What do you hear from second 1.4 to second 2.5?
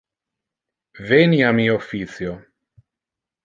a mi officio.